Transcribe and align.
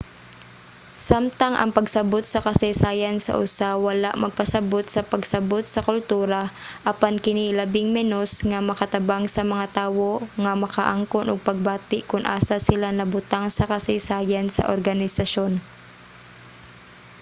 samtang 1.07 1.53
ang 1.57 1.71
pagsabot 1.77 2.23
sa 2.27 2.39
kasaysayan 2.47 3.17
sa 3.25 3.33
usa 3.43 3.69
wala 3.87 4.09
magpasabut 4.23 4.85
sa 4.93 5.01
pagsabot 5.11 5.63
sa 5.69 5.85
kultura 5.89 6.41
apan 6.91 7.15
kini 7.25 7.45
labing 7.59 7.89
menos 7.97 8.31
nga 8.49 8.59
makatabang 8.69 9.23
sa 9.35 9.41
mga 9.51 9.65
tawo 9.79 10.11
nga 10.43 10.53
makaangkon 10.63 11.27
og 11.31 11.45
pagbati 11.49 11.99
kon 12.09 12.23
asa 12.37 12.55
sila 12.67 12.87
nabutang 12.91 13.45
sa 13.57 13.67
kasaysayan 13.71 14.47
sa 14.55 14.63
organisasyon 14.75 15.53